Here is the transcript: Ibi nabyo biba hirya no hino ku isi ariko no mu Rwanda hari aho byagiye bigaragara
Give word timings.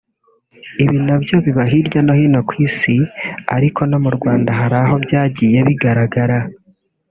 Ibi 0.83 0.97
nabyo 1.05 1.35
biba 1.45 1.63
hirya 1.71 1.99
no 2.05 2.13
hino 2.19 2.39
ku 2.47 2.53
isi 2.65 2.95
ariko 3.55 3.79
no 3.91 3.97
mu 4.03 4.09
Rwanda 4.17 4.49
hari 4.59 4.75
aho 4.83 4.95
byagiye 5.05 5.57
bigaragara 5.67 6.37